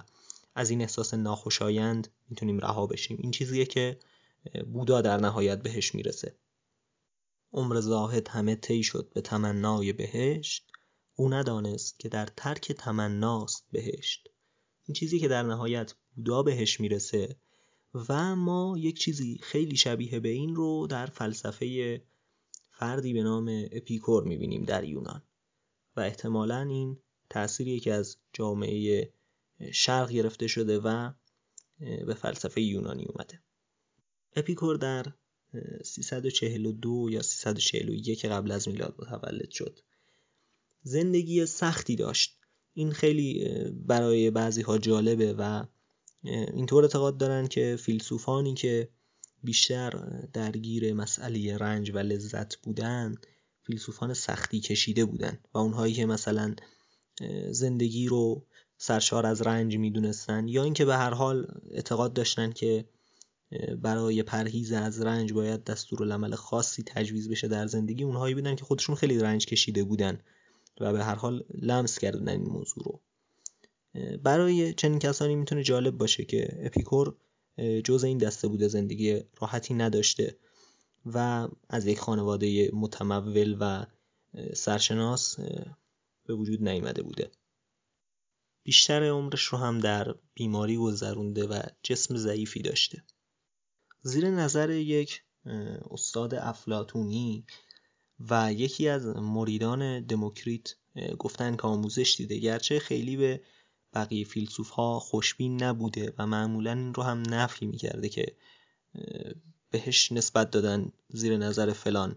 از 0.54 0.70
این 0.70 0.80
احساس 0.80 1.14
ناخوشایند 1.14 2.08
می‌تونیم 2.30 2.58
رها 2.58 2.86
بشیم. 2.86 3.18
این 3.20 3.30
چیزیه 3.30 3.66
که 3.66 3.98
بودا 4.72 5.00
در 5.00 5.16
نهایت 5.16 5.62
بهش 5.62 5.94
می‌رسه. 5.94 6.36
عمر 7.52 7.80
زاهد 7.80 8.28
همه 8.28 8.54
طی 8.54 8.82
شد 8.82 9.10
به 9.14 9.20
تمنای 9.20 9.92
بهشت. 9.92 10.66
او 11.14 11.28
ندانست 11.28 11.98
که 11.98 12.08
در 12.08 12.26
ترک 12.36 12.72
تمناست 12.72 13.66
بهشت. 13.72 14.28
این 14.86 14.94
چیزی 14.94 15.18
که 15.18 15.28
در 15.28 15.42
نهایت 15.42 15.94
بودا 16.16 16.42
بهش 16.42 16.80
می‌رسه 16.80 17.36
و 18.08 18.36
ما 18.36 18.74
یک 18.78 18.98
چیزی 18.98 19.38
خیلی 19.42 19.76
شبیه 19.76 20.20
به 20.20 20.28
این 20.28 20.56
رو 20.56 20.86
در 20.86 21.06
فلسفه 21.06 22.00
فردی 22.78 23.12
به 23.12 23.22
نام 23.22 23.66
اپیکور 23.72 24.24
می‌بینیم 24.24 24.64
در 24.64 24.84
یونان. 24.84 25.22
و 25.96 26.00
احتمالا 26.00 26.60
این 26.60 26.98
تأثیری 27.30 27.80
که 27.80 27.92
از 27.92 28.16
جامعه 28.32 29.12
شرق 29.72 30.10
گرفته 30.10 30.46
شده 30.46 30.78
و 30.78 31.10
به 31.78 32.14
فلسفه 32.14 32.60
یونانی 32.60 33.04
اومده. 33.04 33.42
اپیکور 34.36 34.76
در 34.76 35.06
342 35.84 37.08
یا 37.10 37.22
341 37.22 38.24
قبل 38.24 38.50
از 38.50 38.68
میلاد 38.68 38.94
متولد 38.98 39.50
شد. 39.50 39.80
زندگی 40.82 41.46
سختی 41.46 41.96
داشت. 41.96 42.38
این 42.74 42.92
خیلی 42.92 43.44
برای 43.86 44.30
بعضی 44.30 44.62
ها 44.62 44.78
جالبه 44.78 45.34
و 45.38 45.64
اینطور 46.22 46.82
اعتقاد 46.84 47.18
دارن 47.18 47.46
که 47.46 47.76
فیلسوفانی 47.78 48.54
که 48.54 48.88
بیشتر 49.44 49.90
درگیر 50.32 50.94
مسئله 50.94 51.56
رنج 51.56 51.90
و 51.94 51.98
لذت 51.98 52.56
بودن 52.56 53.14
فیلسوفان 53.62 54.14
سختی 54.14 54.60
کشیده 54.60 55.04
بودن 55.04 55.38
و 55.54 55.58
اونهایی 55.58 55.94
که 55.94 56.06
مثلا 56.06 56.54
زندگی 57.50 58.06
رو 58.08 58.44
سرشار 58.78 59.26
از 59.26 59.42
رنج 59.42 59.76
می‌دونستن 59.76 60.48
یا 60.48 60.64
اینکه 60.64 60.84
به 60.84 60.96
هر 60.96 61.14
حال 61.14 61.46
اعتقاد 61.70 62.12
داشتن 62.12 62.52
که 62.52 62.84
برای 63.82 64.22
پرهیز 64.22 64.72
از 64.72 65.02
رنج 65.02 65.32
باید 65.32 65.64
دستور 65.64 66.02
العمل 66.02 66.34
خاصی 66.34 66.82
تجویز 66.86 67.30
بشه 67.30 67.48
در 67.48 67.66
زندگی 67.66 68.04
اونهایی 68.04 68.34
بودن 68.34 68.56
که 68.56 68.64
خودشون 68.64 68.94
خیلی 68.94 69.18
رنج 69.18 69.46
کشیده 69.46 69.84
بودن 69.84 70.20
و 70.80 70.92
به 70.92 71.04
هر 71.04 71.14
حال 71.14 71.44
لمس 71.54 71.98
کردن 71.98 72.28
این 72.28 72.48
موضوع 72.48 72.84
رو. 72.84 73.00
برای 74.22 74.74
چنین 74.74 74.98
کسانی 74.98 75.34
می‌تونه 75.34 75.62
جالب 75.62 75.98
باشه 75.98 76.24
که 76.24 76.58
اپیکور 76.62 77.16
جز 77.84 78.04
این 78.04 78.18
دسته 78.18 78.48
بوده 78.48 78.68
زندگی 78.68 79.20
راحتی 79.40 79.74
نداشته 79.74 80.36
و 81.06 81.48
از 81.68 81.86
یک 81.86 81.98
خانواده 81.98 82.70
متمول 82.72 83.56
و 83.60 83.86
سرشناس 84.54 85.40
به 86.26 86.34
وجود 86.34 86.68
نیامده 86.68 87.02
بوده. 87.02 87.30
بیشتر 88.62 89.10
عمرش 89.10 89.42
رو 89.42 89.58
هم 89.58 89.78
در 89.78 90.14
بیماری 90.34 90.76
گذرونده 90.76 91.46
و 91.46 91.62
جسم 91.82 92.16
ضعیفی 92.16 92.62
داشته. 92.62 93.04
زیر 94.02 94.30
نظر 94.30 94.70
یک 94.70 95.22
استاد 95.90 96.34
افلاتونی 96.34 97.44
و 98.30 98.52
یکی 98.52 98.88
از 98.88 99.06
مریدان 99.06 100.06
دموکریت 100.06 100.74
گفتن 101.18 101.56
که 101.56 101.62
آموزش 101.62 102.14
دیده 102.18 102.38
گرچه 102.38 102.78
خیلی 102.78 103.16
به 103.16 103.40
بقیه 103.98 104.24
فیلسوف 104.24 104.70
ها 104.70 104.98
خوشبین 104.98 105.62
نبوده 105.62 106.14
و 106.18 106.26
معمولا 106.26 106.72
این 106.72 106.94
رو 106.94 107.02
هم 107.02 107.22
نفی 107.28 107.66
می‌کرده 107.66 108.08
که 108.08 108.36
بهش 109.70 110.12
نسبت 110.12 110.50
دادن 110.50 110.92
زیر 111.08 111.36
نظر 111.36 111.72
فلان 111.72 112.16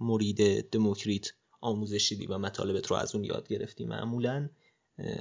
مرید 0.00 0.70
دموکریت 0.70 1.32
آموزش 1.60 2.08
دیدی 2.08 2.26
و 2.26 2.38
مطالبت 2.38 2.86
رو 2.86 2.96
از 2.96 3.14
اون 3.14 3.24
یاد 3.24 3.48
گرفتی. 3.48 3.84
معمولا 3.84 4.48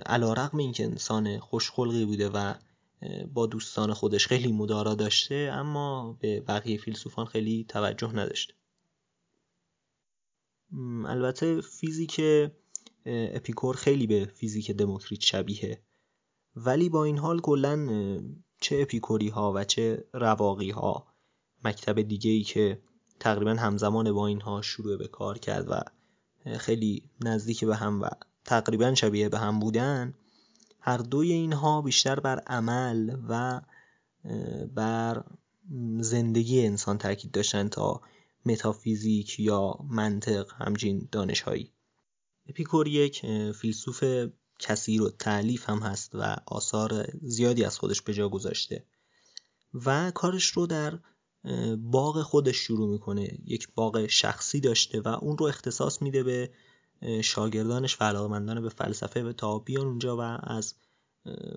علا 0.06 0.34
رقم 0.34 0.58
این 0.58 0.72
که 0.72 0.84
انسان 0.84 1.40
خوشخلقی 1.40 2.06
بوده 2.06 2.30
و 2.30 2.54
با 3.34 3.46
دوستان 3.48 3.94
خودش 3.94 4.28
خیلی 4.28 4.52
مدارا 4.52 4.96
داشته 4.96 5.36
اما 5.54 6.18
به 6.20 6.42
بقیه 6.42 6.78
فیلسوفان 6.78 7.26
خیلی 7.26 7.66
توجه 7.70 8.12
نداشته. 8.16 8.54
البته 11.06 11.62
فیزیک 11.62 12.22
اپیکور 13.06 13.76
خیلی 13.76 14.08
به 14.08 14.26
فیزیک 14.26 14.72
دموکریت 14.72 15.22
شبیه 15.22 15.82
ولی 16.56 16.90
با 16.90 17.04
این 17.04 17.18
حال 17.18 17.40
کلا 17.40 17.88
چه 18.62 18.82
اپیکوری 18.82 19.30
ها 19.30 19.54
و 19.56 19.64
چه 19.64 20.06
رواقی 20.14 20.70
ها 20.72 21.08
مکتب 21.66 22.02
دیگه 22.02 22.32
ای 22.32 22.44
که 22.44 22.82
تقریبا 23.20 23.54
همزمان 23.54 24.12
با 24.12 24.28
اینها 24.28 24.62
شروع 24.62 24.98
به 24.98 25.08
کار 25.08 25.38
کرد 25.38 25.68
و 25.70 25.82
خیلی 26.58 27.04
نزدیک 27.22 27.66
به 27.66 27.76
هم 27.76 28.02
و 28.02 28.10
تقریبا 28.46 28.96
شبیه 28.96 29.30
به 29.30 29.40
هم 29.40 29.60
بودن 29.60 30.14
هر 30.80 30.98
دوی 30.98 31.32
اینها 31.32 31.82
بیشتر 31.82 32.20
بر 32.20 32.40
عمل 32.40 33.18
و 33.30 33.62
بر 34.76 35.24
زندگی 36.00 36.66
انسان 36.66 36.98
تاکید 36.98 37.32
داشتن 37.32 37.68
تا 37.68 38.02
متافیزیک 38.46 39.40
یا 39.40 39.76
منطق 39.90 40.52
همچین 40.54 41.08
دانشهایی. 41.12 41.72
اپیکور 42.48 42.88
یک 42.88 43.22
فیلسوف 43.52 44.04
کثیر 44.62 45.02
و 45.02 45.10
تعلیف 45.10 45.70
هم 45.70 45.80
هست 45.80 46.16
و 46.16 46.36
آثار 46.46 47.08
زیادی 47.22 47.64
از 47.64 47.80
خودش 47.80 48.02
به 48.02 48.14
جا 48.14 48.30
گذاشته. 48.30 48.86
و 49.74 50.12
کارش 50.12 50.46
رو 50.46 50.68
در 50.68 51.00
باغ 51.78 52.22
خودش 52.22 52.56
شروع 52.56 52.90
می‌کنه. 52.90 53.38
یک 53.46 53.68
باغ 53.76 54.08
شخصی 54.08 54.60
داشته 54.60 55.02
و 55.02 55.08
اون 55.08 55.38
رو 55.38 55.46
اختصاص 55.46 56.02
میده 56.02 56.24
به 56.24 56.52
شاگردانش 57.24 58.02
و 58.02 58.04
علاقمندان 58.04 58.62
به 58.62 58.70
فلسفه 58.70 59.24
و 59.24 59.34
تا 59.34 59.60
بیان 59.60 59.88
اونجا 59.88 60.18
و 60.18 60.22
از 60.44 60.76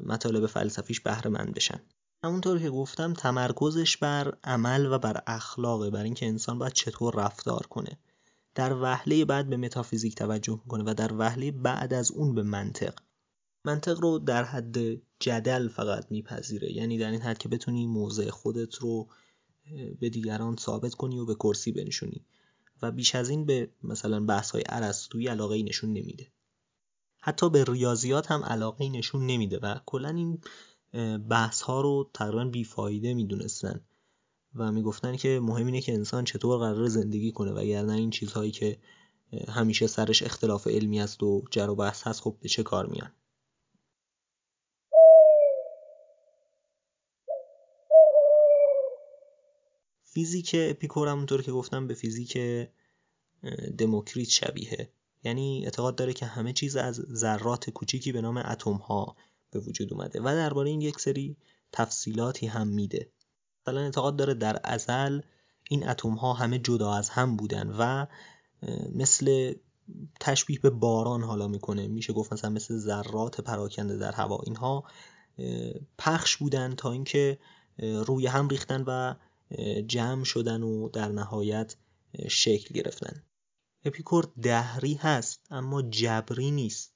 مطالب 0.07 0.47
فلسفیش 0.47 1.01
بهره 1.01 1.31
مند 1.31 1.55
بشن. 1.55 1.81
همونطور 2.25 2.59
که 2.59 2.71
گفتم 2.71 3.13
تمرکزش 3.13 3.97
بر 3.97 4.37
عمل 4.45 4.87
و 4.87 4.99
بر 4.99 5.23
اخلاقه 5.27 5.91
بر 5.91 6.03
اینکه 6.03 6.27
انسان 6.27 6.59
باید 6.59 6.73
چطور 6.73 7.15
رفتار 7.15 7.67
کنه. 7.67 7.99
در 8.55 8.73
وهله 8.73 9.25
بعد 9.25 9.51
به 9.51 9.57
متافیزیک 9.57 10.15
توجه 10.15 10.61
می‌کنه 10.65 10.85
و 10.87 10.95
در 10.95 11.13
وهله 11.13 11.51
بعد 11.51 11.95
از 11.95 12.13
اون 12.13 12.35
به 12.35 12.43
منطق. 12.43 12.95
منطق 13.65 14.01
رو 14.01 14.19
در 14.19 14.45
حد 14.45 14.77
جدل 15.21 15.69
فقط 15.69 16.07
میپذیره. 16.11 16.73
یعنی 16.73 16.99
در 16.99 17.11
این 17.11 17.21
حد 17.21 17.39
که 17.39 17.49
بتونی 17.49 17.87
موضع 17.87 18.31
خودت 18.31 18.75
رو 18.75 19.09
به 20.01 20.11
دیگران 20.11 20.57
ثابت 20.57 20.95
کنی 20.95 21.19
و 21.19 21.27
به 21.27 21.35
کرسی 21.35 21.73
بنشونی. 21.73 22.25
و 22.83 22.93
بیش 22.93 23.15
از 23.15 23.29
این 23.29 23.47
به 23.47 23.71
مثلا 23.83 24.25
بحث 24.25 24.51
های 24.51 24.63
عرستوی 24.63 25.29
علاقه 25.29 25.63
نشون 25.63 25.93
نمیده. 25.93 26.27
حتی 27.21 27.51
به 27.51 27.65
ریاضیات 27.65 28.31
هم 28.31 28.45
علاقه 28.45 28.89
نشون 28.89 29.27
نمیده 29.27 29.59
و 29.59 29.79
کلا 29.87 30.09
این 30.09 30.39
بحث 31.29 31.63
ها 31.63 31.81
رو 31.81 32.11
تقریبا 32.15 32.45
بیفایده 32.45 33.15
می‌دونستن. 33.15 33.81
و 34.55 34.73
می‌گفتن 34.73 35.17
که 35.17 35.41
مهم 35.43 35.67
اینه 35.67 35.81
که 35.81 35.95
انسان 35.95 36.25
چطور 36.25 36.59
قرار 36.59 36.89
زندگی 36.89 37.33
کنه 37.33 37.51
و 37.51 37.87
نه 37.87 37.93
این 37.93 38.11
چیزهایی 38.11 38.51
که 38.51 38.79
همیشه 39.49 39.87
سرش 39.87 40.23
اختلاف 40.23 40.67
علمی 40.67 41.01
است 41.01 41.23
و 41.23 41.45
جر 41.51 41.71
و 41.71 41.75
بحث 41.75 42.03
هست 42.03 42.21
خب 42.21 42.37
به 42.41 42.49
چه 42.49 42.63
کار 42.63 42.87
میان؟ 42.87 43.13
فیزیک 50.03 50.57
اپیکور 50.59 51.09
همونطور 51.09 51.43
که 51.43 51.53
گفتم 51.53 51.87
به 51.87 51.95
فیزیک 51.95 52.39
دموکریت 53.79 54.29
شبیه 54.29 54.89
یعنی 55.25 55.65
اعتقاد 55.65 55.97
داره 55.97 56.13
که 56.13 56.27
همه 56.27 56.53
چیز 56.53 56.77
از 56.77 56.95
ذرات 56.95 57.71
کوچیکی 57.71 58.13
به 58.13 58.21
نام 58.21 58.37
اتم 58.37 58.73
ها 58.73 59.17
به 59.51 59.61
وجود 59.61 59.93
اومده 59.93 60.21
و 60.21 60.25
درباره 60.25 60.71
این 60.71 60.81
یک 60.81 61.01
سری 61.01 61.37
تفصیلاتی 61.73 62.47
هم 62.47 62.69
میده. 62.69 63.09
مثلا 63.67 63.81
اعتقاد 63.81 64.17
داره 64.17 64.35
در 64.35 64.61
ازل 64.65 65.21
این 65.71 65.89
اتم 65.89 66.15
ها 66.15 66.33
همه 66.33 66.59
جدا 66.59 66.95
از 66.95 67.09
هم 67.09 67.37
بودن 67.37 67.75
و 67.79 68.07
مثل 68.95 69.55
تشبیه 70.21 70.59
به 70.59 70.71
باران 70.71 71.23
حالا 71.23 71.49
می‌کنه. 71.49 71.89
میشه 71.89 72.13
گفت 72.13 72.33
مثلا 72.33 72.51
مثل 72.51 72.77
ذرات 72.77 73.41
پراکنده 73.41 73.97
در 73.97 74.13
هوا. 74.13 74.39
اینها 74.47 74.85
پخش 75.99 76.37
بودن 76.37 76.75
تا 76.75 76.93
اینکه 76.93 77.39
روی 77.79 78.27
هم 78.27 78.49
ریختن 78.49 78.85
و 78.87 79.15
جمع 79.87 80.25
شدن 80.25 80.63
و 80.63 80.89
در 80.89 81.09
نهایت 81.09 81.77
شکل 82.29 82.75
گرفتن. 82.75 83.23
اپیکور 83.85 84.33
دهری 84.43 84.95
هست 84.95 85.41
اما 85.51 85.83
جبری 85.83 86.51
نیست. 86.51 86.94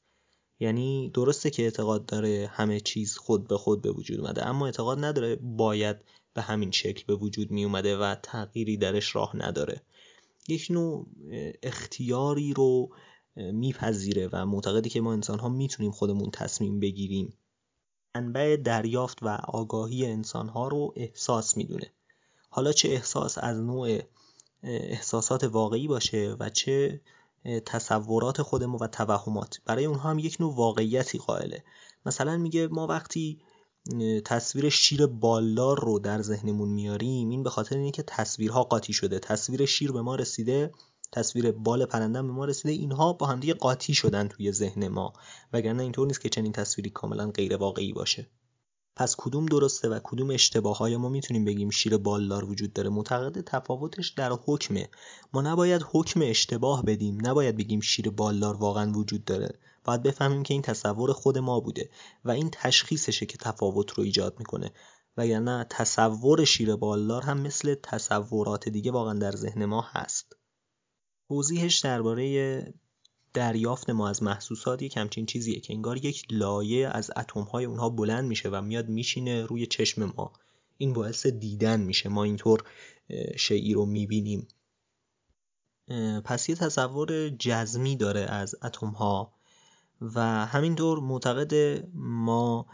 یعنی 0.61 1.11
درسته 1.15 1.51
که 1.51 1.63
اعتقاد 1.63 2.07
داره 2.07 2.51
همه 2.53 2.81
چیز 2.81 3.17
خود 3.17 3.49
به 3.49 3.59
خود 3.59 3.83
به 3.83 3.91
وجود 3.91 4.21
اومده 4.21 4.47
اما 4.47 4.67
اعتقاد 4.67 5.05
نداره 5.05 5.37
باید 5.37 5.97
به 6.35 6.43
همین 6.43 6.71
شکل 6.71 7.05
به 7.07 7.15
وجود 7.15 7.51
می 7.51 7.65
اومده 7.65 7.97
و 7.97 8.15
تغییری 8.23 8.77
درش 8.77 9.17
راه 9.17 9.37
نداره. 9.37 9.83
یک 10.49 10.67
نوع 10.71 11.07
اختیاری 11.63 12.55
رو 12.55 12.91
میپذیره 13.37 14.29
و 14.33 14.47
معتقدی 14.47 14.91
که 14.91 15.01
ما 15.01 15.13
انسان 15.13 15.39
ها 15.39 15.49
می‌تونیم 15.49 15.93
خودمون 15.93 16.31
تصمیم 16.31 16.81
بگیریم. 16.81 17.33
منبع 18.15 18.57
دریافت 18.57 19.19
و 19.23 19.29
آگاهی 19.29 20.07
انسان 20.07 20.49
ها 20.49 20.69
رو 20.69 20.93
احساس 20.97 21.57
می‌دونه. 21.57 21.93
حالا 22.51 22.73
چه 22.73 22.89
احساس 22.89 23.39
از 23.39 23.59
نوع 23.59 23.99
احساسات 24.63 25.45
واقعی 25.45 25.89
باشه 25.89 26.37
و 26.41 26.51
چه 26.51 27.01
تصورات 27.67 28.43
خودمون 28.43 28.79
و 28.81 28.87
توهمات. 28.87 29.61
برای 29.67 29.85
اونها 29.85 30.11
هم 30.11 30.19
یک 30.19 30.37
نوع 30.41 30.55
واقعیتی 30.55 31.19
قائله. 31.19 31.65
مثلا 32.07 32.37
میگه 32.37 32.67
ما 32.67 32.87
وقتی 32.87 33.41
تصویر 34.25 34.69
شیر 34.69 35.07
بالدار 35.07 35.81
رو 35.81 35.99
در 35.99 36.23
ذهنمون 36.23 36.69
میاریم 36.69 37.29
این 37.29 37.43
به 37.43 37.51
خاطر 37.51 37.77
اینه 37.77 37.91
که 37.91 38.03
تصویرها 38.03 38.63
قاطی 38.63 38.93
شده. 38.93 39.19
تصویر 39.19 39.67
شیر 39.67 39.93
به 39.93 40.03
ما 40.03 40.15
رسیده 40.15 40.73
تصویر 41.13 41.53
بال 41.53 41.85
پرنده 41.85 42.23
به 42.23 42.29
ما 42.29 42.45
رسیده 42.45 42.73
اینها 42.73 43.13
با 43.13 43.27
همدیگه 43.27 43.55
قاطی 43.55 43.95
شدن 43.95 44.29
توی 44.29 44.53
ذهن 44.53 44.89
ما. 44.89 45.13
وگرنه 45.53 45.83
اینطور 45.83 46.07
نیست 46.07 46.21
که 46.21 46.29
چنین 46.29 46.53
تصویری 46.53 46.91
کاملا 46.91 47.31
غیر 47.31 47.57
واقعی 47.57 47.93
باشه. 47.93 48.27
پس 48.99 49.17
کدوم 49.19 49.47
درسته 49.47 49.89
و 49.89 50.01
کدوم 50.05 50.31
اشتباه 50.31 50.79
های 50.79 50.97
ما 50.97 51.09
می‌تونیم 51.09 51.45
بگیم 51.45 51.71
شیر 51.71 51.97
بالدار 51.97 52.45
وجود 52.45 52.73
داره؟ 52.73 52.89
معتقد 52.89 53.41
تفاوتش 53.41 54.09
در 54.09 54.33
حکمه. 54.33 54.89
ما 55.33 55.43
نباید 55.43 55.83
حکم 55.93 56.21
اشتباه 56.23 56.83
بدیم 56.83 57.27
نباید 57.27 57.57
بگیم 57.57 57.81
شیر 57.81 58.11
بالدار 58.11 58.57
واقعا 58.57 58.93
وجود 58.93 59.25
داره. 59.25 59.59
باید 59.85 60.03
بفهمیم 60.03 60.43
که 60.43 60.55
این 60.55 60.63
تصور 60.63 61.13
خود 61.13 61.39
ما 61.39 61.61
بوده 61.61 61.91
و 62.25 62.31
این 62.31 62.51
تشخیصشه 62.53 63.27
که 63.27 63.39
تفاوت 63.39 63.91
رو 63.91 64.05
ایجاد 64.05 64.35
می‌کنه. 64.39 64.73
وگرنه 65.17 65.67
تصور 65.71 66.45
شیر 66.45 66.77
بالدار 66.77 67.23
هم 67.23 67.41
مثل 67.41 67.75
تصورات 67.83 68.69
دیگه 68.69 68.93
واقعا 68.93 69.19
در 69.19 69.33
ذهن 69.33 69.65
ما 69.65 69.85
هست. 69.89 70.37
توضیحش 71.29 71.79
درباره 71.79 72.75
دریافت 73.39 73.91
ما 73.91 74.09
از 74.09 74.23
محسوسات 74.23 74.83
یک 74.83 74.97
همچین 74.97 75.27
چیزیه 75.27 75.61
که 75.61 75.75
انگار 75.75 75.97
یک 76.05 76.27
لایه 76.31 76.89
از 76.89 77.11
اتم 77.17 77.41
های 77.41 77.65
اونها 77.65 77.89
بلند 77.89 78.29
میشه 78.29 78.49
و 78.49 78.63
میاد 78.63 78.89
میشینه 78.89 79.47
روی 79.47 79.67
چشم 79.67 80.13
ما. 80.17 80.33
این 80.79 80.93
باعث 80.93 81.27
دیدن 81.27 81.81
میشه. 81.81 82.09
ما 82.09 82.25
اینطور 82.25 82.65
شیعی 83.37 83.75
رو 83.75 83.87
می‌بینیم. 83.87 84.49
پس 86.25 86.49
یه 86.49 86.55
تصور 86.55 87.29
جزمی 87.29 87.97
داره 87.97 88.21
از 88.21 88.55
اتم 88.63 88.87
ها 88.87 89.33
و 90.01 90.47
همینطور 90.47 91.01
معتقد 91.01 91.85
ما 91.95 92.67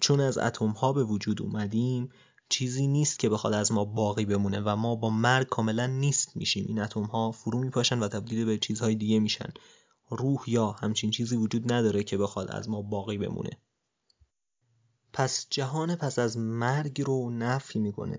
چون 0.00 0.20
از 0.20 0.38
اتم 0.38 0.70
ها 0.70 0.92
به 0.92 1.04
وجود 1.04 1.42
اومدیم 1.42 2.08
چیزی 2.48 2.86
نیست 2.86 3.18
که 3.18 3.28
بخواد 3.28 3.52
از 3.52 3.72
ما 3.72 3.84
باقی 3.84 4.24
بمونه 4.24 4.60
و 4.60 4.76
ما 4.76 4.94
با 4.94 5.10
مرگ 5.10 5.48
کاملا 5.48 5.86
نیست 5.86 6.36
میشیم. 6.36 6.64
این 6.68 6.80
اتم 6.80 7.02
ها 7.02 7.30
فرو 7.30 7.58
میپاشن 7.58 7.98
و 7.98 8.08
تبدیل 8.08 8.44
به 8.44 8.58
چیزهای 8.58 8.94
دیگه 8.94 9.18
میشن. 9.18 9.52
روح 10.16 10.44
یا 10.46 10.70
همچین 10.70 11.10
چیزی 11.10 11.36
وجود 11.36 11.72
نداره 11.72 12.02
که 12.02 12.18
بخواد 12.18 12.50
از 12.50 12.68
ما 12.68 12.82
باقی 12.82 13.18
بمونه. 13.18 13.50
پس 15.12 15.46
جهان 15.50 15.96
پس 15.96 16.18
از 16.18 16.36
مرگ 16.38 17.02
رو 17.02 17.30
نفی 17.30 17.78
می‌کنه 17.78 18.18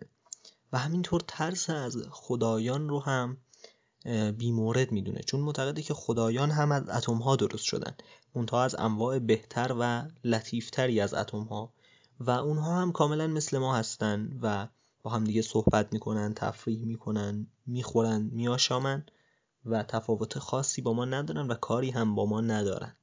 و 0.74 0.78
همینطور 0.78 1.22
ترس 1.28 1.70
از 1.70 1.98
خدایان 2.12 2.90
رو 2.90 3.00
هم 3.00 3.38
بیمورد 4.38 4.92
می‌دونه. 4.92 5.20
چون 5.20 5.40
معتقده 5.40 5.82
که 5.82 5.94
خدایان 5.94 6.52
هم 6.52 6.72
از 6.72 6.90
اتم 6.90 7.18
ها 7.18 7.36
درست 7.36 7.64
شدن. 7.64 7.96
منتها 8.36 8.64
از 8.64 8.76
انواع 8.76 9.20
بهتر 9.20 9.76
و 9.80 10.08
لطیفتری 10.24 11.00
از 11.00 11.14
اتم 11.14 11.42
ها 11.42 11.74
و 12.20 12.32
اونها 12.32 12.82
هم 12.82 12.92
کاملا 12.92 13.28
مثل 13.28 13.58
ما 13.58 13.76
هستن 13.76 14.40
و 14.42 14.68
با 15.04 15.12
هم 15.12 15.24
دیگه 15.24 15.42
صحبت 15.42 15.94
می‌کنن 15.94 16.34
تفریح 16.34 16.86
می‌کنن 16.86 17.48
می‌خورن 17.66 18.30
میاشامن 18.32 19.06
و 19.66 19.84
تفاوت 19.84 20.40
خاصی 20.40 20.82
با 20.82 20.94
ما 20.94 21.06
ندارن 21.06 21.48
و 21.48 21.54
کاری 21.54 21.90
هم 21.90 22.16
با 22.16 22.26
ما 22.26 22.42
ندارن. 22.42 22.96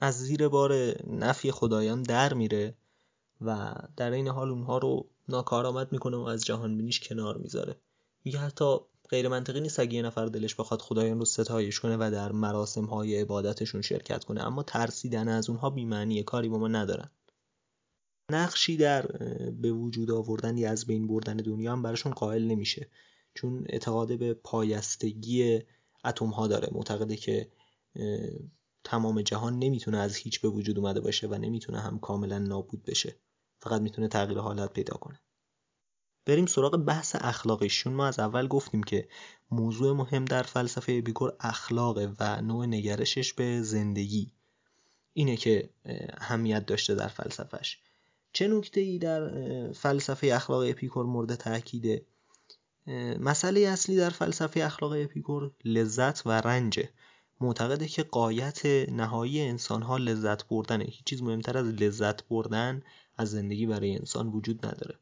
از 0.00 0.18
زیر 0.18 0.48
بار 0.48 0.72
نفی 1.06 1.50
خدایان 1.50 2.02
در 2.02 2.34
میره 2.34 2.74
و 3.40 3.74
در 3.96 4.10
این 4.10 4.28
حال 4.28 4.50
اونها 4.50 4.78
رو 4.78 5.06
ناکارآمد 5.28 5.92
می‌کنه 5.92 6.16
و 6.16 6.20
از 6.20 6.44
جهان 6.44 6.76
بینیش 6.76 7.00
کنار 7.00 7.36
می‌ذاره. 7.36 7.76
میگه 8.24 8.38
حتی 8.38 8.76
غیر 9.08 9.28
منطقی 9.28 9.60
نیست 9.60 9.80
اگه 9.80 9.94
یه 9.94 10.02
نفر 10.02 10.26
دلش 10.26 10.54
بخواد 10.54 10.82
خدایان 10.82 11.18
رو 11.18 11.24
ستایش 11.24 11.80
کنه 11.80 11.96
و 11.96 12.10
در 12.12 12.32
مراسم 12.32 12.84
های 12.84 13.20
عبادتشون 13.20 13.82
شرکت 13.82 14.24
کنه 14.24 14.42
اما 14.46 14.62
ترسیدن 14.62 15.28
از 15.28 15.50
اونها 15.50 15.70
بیمعنی 15.70 16.22
کاری 16.22 16.48
با 16.48 16.58
ما 16.58 16.68
ندارن. 16.68 17.10
نقشی 18.30 18.76
در 18.76 19.06
به 19.50 19.72
وجود 19.72 20.10
آوردن 20.10 20.56
یا 20.56 20.70
از 20.70 20.86
بین 20.86 21.06
بردن 21.06 21.36
دنیا 21.36 21.72
هم 21.72 21.82
براشون 21.82 22.12
قائل 22.12 22.44
نمیشه. 22.44 22.88
چون 23.34 23.64
اعتقاد 23.68 24.18
به 24.18 24.34
پایستگی 24.34 25.60
اتم 26.04 26.26
ها 26.26 26.46
داره. 26.46 26.68
معتقده 26.72 27.16
که 27.16 27.50
تمام 28.84 29.22
جهان 29.22 29.58
نمی‌تونه 29.58 29.98
از 29.98 30.16
هیچ 30.16 30.40
به 30.40 30.48
وجود 30.48 30.78
اومده 30.78 31.00
باشه 31.00 31.26
و 31.26 31.34
نمی‌تونه 31.34 31.80
هم 31.80 31.98
کاملا 31.98 32.38
نابود 32.38 32.82
بشه. 32.82 33.16
فقط 33.62 33.80
می‌تونه 33.80 34.08
تغییر 34.08 34.38
حالت 34.38 34.72
پیدا 34.72 34.94
کنه. 34.94 35.20
بریم 36.26 36.46
سراغ 36.46 36.76
بحث 36.76 37.16
اخلاقیشون. 37.18 37.92
ما 37.92 38.06
از 38.06 38.18
اول 38.18 38.48
گفتیم 38.48 38.82
که 38.82 39.08
موضوع 39.50 39.96
مهم 39.96 40.24
در 40.24 40.42
فلسفه 40.42 40.92
اپیکور 40.92 41.36
اخلاقه 41.40 42.14
و 42.20 42.42
نوع 42.42 42.66
نگرشش 42.66 43.32
به 43.32 43.62
زندگی. 43.62 44.32
اینه 45.12 45.36
که 45.36 45.70
همیت 46.20 46.66
داشته 46.66 46.94
در 46.94 47.08
فلسفهش. 47.08 47.78
چه 48.32 48.48
نکته 48.48 48.80
ای 48.80 48.98
در 48.98 49.72
فلسفه 49.72 50.26
اخلاق 50.26 50.64
اپیکور 50.68 51.06
مورد 51.06 51.34
تاکیده 51.34 52.06
مسئله 53.20 53.60
اصلی 53.60 53.96
در 53.96 54.10
فلسفه 54.10 54.64
اخلاق 54.64 54.92
اپیکور 54.92 55.50
لذت 55.64 56.26
و 56.26 56.30
رنجه. 56.30 56.88
معتقده 57.40 57.88
که 57.88 58.02
قایت 58.02 58.66
نهایی 58.90 59.40
انسان 59.40 59.82
ها 59.82 59.96
لذت 59.96 60.48
بردنه. 60.48 60.84
هیچ 60.84 61.04
چیز 61.04 61.22
مهمتر 61.22 61.58
از 61.58 61.66
لذت 61.66 62.28
بردن 62.28 62.82
از 63.16 63.30
زندگی 63.30 63.66
برای 63.66 63.96
انسان 63.96 64.28
وجود 64.28 64.66
نداره. 64.66 64.98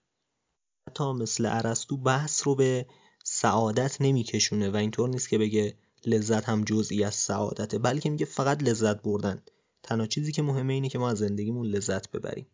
حتی 0.89 1.13
مثل 1.13 1.47
ارسطو 1.47 1.97
بحث 1.97 2.47
رو 2.47 2.55
به 2.55 2.87
سعادت 3.25 4.01
نمیکشونه 4.01 4.71
و 4.71 4.77
اینطور 4.77 5.09
نیست 5.09 5.29
که 5.29 5.39
بگه 5.39 5.75
لذت 6.07 6.49
هم 6.49 6.65
جزئی 6.65 7.05
از 7.05 7.15
سعادته 7.15 7.79
بلکه 7.79 8.11
میگه 8.11 8.27
فقط 8.27 8.63
لذت 8.63 9.03
بردن. 9.03 9.43
تنها 9.83 10.07
چیزی 10.07 10.33
که 10.33 10.43
مهمه 10.43 10.73
اینه 10.73 10.89
که 10.89 10.99
ما 10.99 11.11
از 11.11 11.19
زندگیمون 11.19 11.67
لذت 11.67 12.11
ببریم. 12.11 12.47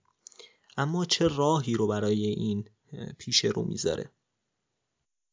اما 0.76 1.04
چه 1.04 1.28
راهی 1.28 1.74
رو 1.74 1.86
برای 1.86 2.26
این 2.26 2.64
پیش 3.18 3.44
رو 3.44 3.62
می‌ذاره؟ 3.62 4.10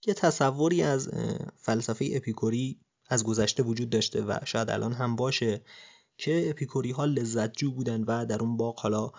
یه 0.05 0.13
تصوری 0.13 0.81
از 0.81 1.09
فلسفه 1.57 2.09
اپیکوری 2.13 2.79
از 3.07 3.23
گذشته 3.23 3.63
وجود 3.63 3.89
داشته 3.89 4.21
و 4.21 4.37
شاید 4.45 4.69
الان 4.69 4.93
هم 4.93 5.15
باشه 5.15 5.61
که 6.17 6.49
اپیکوری 6.49 6.91
ها 6.91 7.05
لذت 7.05 7.53
جو 7.57 7.71
بودن 7.71 8.03
و 8.03 8.25
در 8.25 8.41
اون 8.41 8.57
باغ 8.57 8.79
حالا 8.79 9.11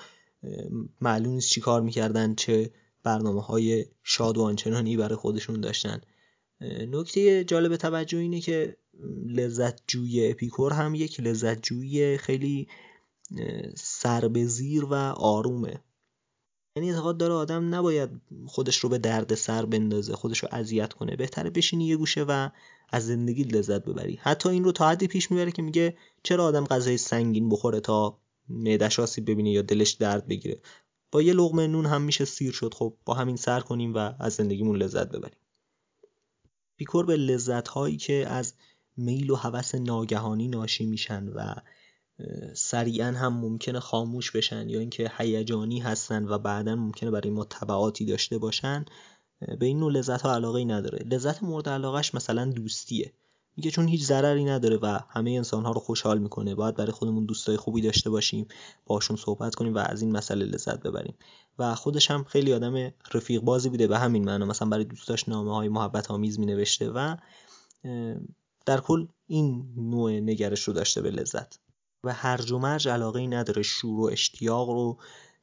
معلوم 1.00 1.34
نیست 1.34 1.48
چی 1.48 1.60
کار 1.60 1.82
می‌کردن 1.82 2.34
چه 2.34 2.70
برنامه 3.02 3.42
های 3.42 3.86
شاد 4.02 4.38
و 4.38 4.42
آنچنانی 4.42 4.96
برای 4.96 5.16
خودشون 5.16 5.60
داشتن. 5.60 6.00
نکته 6.88 7.44
جالب 7.44 7.76
توجه 7.76 8.18
اینه 8.18 8.40
که 8.40 8.76
لذت 9.26 9.82
جوی 9.86 10.30
اپیکور 10.30 10.72
هم 10.72 10.94
یک 10.94 11.20
لذت 11.20 11.62
جوی 11.62 12.18
خیلی 12.18 12.68
سربزیر 13.76 14.84
و 14.84 14.94
آرومه. 15.16 15.80
یعنی 16.76 16.90
اعتقاد 16.90 17.16
داره 17.16 17.34
آدم 17.34 17.74
نباید 17.74 18.10
خودش 18.46 18.76
رو 18.76 18.88
به 18.88 18.98
درد 18.98 19.34
سر 19.34 19.64
بندازه 19.64 20.16
خودش 20.16 20.38
رو 20.38 20.48
اذیت 20.52 20.92
کنه. 20.92 21.16
بهتره 21.16 21.50
بشینی 21.50 21.86
یه 21.86 21.96
گوشه 21.96 22.22
و 22.22 22.48
از 22.88 23.06
زندگی 23.06 23.42
لذت 23.42 23.84
ببری. 23.84 24.18
حتی 24.22 24.48
این 24.48 24.64
رو 24.64 24.72
تا 24.72 24.88
حدی 24.88 25.06
پیش 25.06 25.30
می‌بره 25.30 25.52
که 25.52 25.62
میگه 25.62 25.96
چرا 26.22 26.44
آدم 26.44 26.64
غذای 26.64 26.98
سنگین 26.98 27.48
بخوره 27.48 27.80
تا 27.80 28.18
معدش 28.48 28.98
آسیب 28.98 29.30
ببینه 29.30 29.50
یا 29.50 29.62
دلش 29.62 29.90
درد 29.90 30.26
بگیره. 30.26 30.60
با 31.10 31.22
یه 31.22 31.32
لغمه 31.32 31.66
نون 31.66 31.86
هم 31.86 32.02
میشه 32.02 32.24
سیر 32.24 32.52
شد. 32.52 32.74
خب 32.74 32.96
با 33.04 33.14
همین 33.14 33.36
سر 33.36 33.60
کنیم 33.60 33.94
و 33.94 34.12
از 34.18 34.32
زندگیمون 34.32 34.76
لذت 34.76 35.08
ببریم. 35.08 35.38
پیکور 36.76 37.06
به 37.06 37.16
لذت 37.16 37.68
هایی 37.68 37.96
که 37.96 38.26
از 38.28 38.54
میل 38.96 39.30
و 39.30 39.34
هوس 39.34 39.74
ناگهانی 39.74 40.48
ناشی 40.48 40.86
میشن 40.86 41.28
و 41.28 41.54
سریعا 42.54 43.12
هم 43.12 43.32
ممکنه 43.40 43.80
خاموش 43.80 44.30
بشن 44.30 44.68
یا 44.68 44.80
اینکه 44.80 45.12
هیجانی 45.18 45.78
هستن 45.78 46.28
و 46.28 46.38
بعدا 46.38 46.76
ممکنه 46.76 47.10
برای 47.10 47.30
ما 47.30 47.44
تبعاتی 47.44 48.04
داشته 48.04 48.38
باشن 48.38 48.84
به 49.58 49.66
این 49.66 49.78
نوع 49.78 49.92
لذت 49.92 50.22
ها 50.22 50.34
علاقه 50.34 50.58
ای 50.58 50.64
نداره. 50.64 51.04
لذت 51.04 51.42
مورد 51.42 51.68
علاقهش 51.68 52.14
مثلا 52.14 52.44
دوستیه. 52.44 53.12
میگه 53.56 53.70
چون 53.70 53.88
هیچ 53.88 54.02
ضرری 54.04 54.44
نداره 54.44 54.76
و 54.76 54.98
همه 55.08 55.30
انسان 55.30 55.64
ها 55.64 55.72
رو 55.72 55.80
خوشحال 55.80 56.18
می‌کنه 56.18 56.54
باید 56.54 56.74
برای 56.76 56.92
خودمون 56.92 57.26
دوستای 57.26 57.56
خوبی 57.56 57.80
داشته 57.80 58.10
باشیم 58.10 58.46
باشون 58.86 59.16
صحبت 59.16 59.54
کنیم 59.54 59.74
و 59.74 59.78
از 59.78 60.02
این 60.02 60.12
مسئله 60.12 60.44
لذت 60.44 60.82
ببریم. 60.82 61.14
و 61.58 61.74
خودش 61.74 62.10
هم 62.10 62.24
خیلی 62.24 62.52
آدم 62.52 62.92
رفیق 63.14 63.42
بازی 63.42 63.68
بوده 63.68 63.86
به 63.86 63.98
همین 63.98 64.24
معنا 64.24 64.46
مثلا 64.46 64.68
برای 64.68 64.84
دوستاش 64.84 65.28
نامه 65.28 65.54
های 65.54 65.68
محبت 65.68 66.10
آمیز 66.10 66.38
می 66.38 66.46
نوشته 66.46 66.90
و 66.90 67.16
در 68.66 68.80
کل 68.80 69.06
این 69.26 69.64
نوع 69.76 70.12
نگرش 70.12 70.62
رو 70.62 70.74
داشته 70.74 71.00
به 71.00 71.10
لذت. 71.10 71.61
و 72.04 72.12
هرج 72.12 72.52
و 72.52 72.58
مرج 72.58 72.88
علاقه 72.88 73.20
ای 73.20 73.26
نداره. 73.26 73.62
شور 73.62 74.00
و 74.00 74.04
اشتیاق 74.12 74.70
رو 74.70 74.98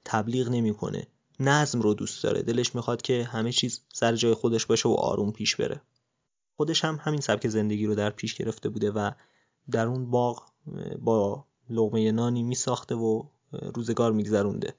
تبلیغ 0.06 0.50
نمی‌کنه. 0.50 1.08
نظم 1.39 1.82
رو 1.82 1.93
دوست 1.93 2.24
داره. 2.24 2.41
دلش 2.41 2.76
می‌خواد 2.76 3.02
که 3.02 3.24
همه 3.24 3.52
چیز 3.52 3.82
سر 3.93 4.15
جای 4.15 4.34
خودش 4.34 4.65
باشه 4.65 4.89
و 4.89 4.93
آروم 4.93 5.32
پیش 5.32 5.56
بره. 5.56 5.82
خودش 6.58 6.84
هم 6.86 7.00
همین 7.02 7.22
سبک 7.22 7.48
زندگی 7.48 7.86
رو 7.86 7.95
در 7.95 8.10
پیش 8.10 8.36
گرفته 8.36 8.69
بوده 8.69 8.91
و 8.91 9.12
در 9.72 9.88
اون 9.88 10.12
باغ 10.12 10.52
با 11.00 11.45
لغمه 11.69 12.12
نانی 12.12 12.43
می 12.43 12.56
ساخته 12.56 12.95
و 12.95 13.24
روزگار 13.52 14.12
میگذرونده. 14.12 14.74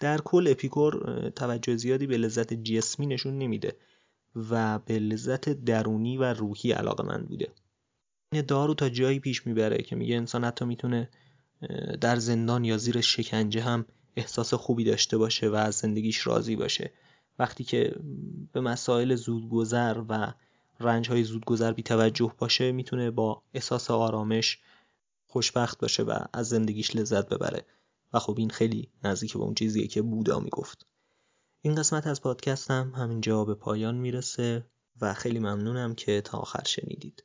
در 0.00 0.20
کل 0.20 0.48
اپیکور 0.50 1.30
توجه 1.30 1.76
زیادی 1.76 2.06
به 2.06 2.16
لذت 2.16 2.54
جسمی 2.54 3.06
نشون 3.06 3.38
نمیده 3.38 3.76
و 4.50 4.78
به 4.78 4.98
لذت 4.98 5.48
درونی 5.48 6.16
و 6.16 6.24
روحی 6.24 6.72
علاقه 6.72 7.18
بوده. 7.18 7.52
دارو 8.32 8.74
تا 8.74 8.88
جایی 8.88 9.20
پیش 9.20 9.46
می‌بره 9.46 9.82
که 9.82 9.96
میگه 9.96 10.16
انسان 10.16 10.44
حتی 10.44 10.64
می‌تونه 10.64 11.08
در 12.00 12.16
زندان 12.16 12.64
یا 12.64 12.78
زیر 12.78 13.00
شکنجه 13.00 13.62
هم 13.62 13.86
احساس 14.16 14.54
خوبی 14.54 14.84
داشته 14.84 15.18
باشه 15.18 15.48
و 15.48 15.54
از 15.54 15.74
زندگیش 15.74 16.26
راضی 16.26 16.56
باشه. 16.56 16.92
وقتی 17.38 17.64
که 17.64 17.96
به 18.52 18.60
مسائل 18.60 19.14
زودگذر 19.14 20.02
و 20.08 20.34
رنج 20.80 21.08
های 21.08 21.24
زودگذر 21.24 21.72
بی 21.72 21.82
توجه 21.82 22.34
باشه 22.38 22.72
می‌تونه 22.72 23.10
با 23.10 23.42
احساس 23.54 23.90
آرامش 23.90 24.58
خوشبخت 25.26 25.80
باشه 25.80 26.02
و 26.02 26.18
از 26.32 26.48
زندگیش 26.48 26.96
لذت 26.96 27.28
ببره. 27.28 27.64
و 28.12 28.18
خب 28.18 28.34
این 28.38 28.50
خیلی 28.50 28.88
نزدیک 29.04 29.32
به 29.32 29.38
اون 29.38 29.54
چیزیه 29.54 29.86
که 29.86 30.02
بودا 30.02 30.40
می‌گفت. 30.40 30.86
این 31.62 31.74
قسمت 31.74 32.06
از 32.06 32.22
پادکستم 32.22 32.92
همینجا 32.96 33.44
به 33.44 33.54
پایان 33.54 33.94
می‌رسه 33.94 34.66
و 35.00 35.14
خیلی 35.14 35.38
ممنونم 35.38 35.94
که 35.94 36.20
تا 36.20 36.38
آخر 36.38 36.62
شنیدید. 36.66 37.24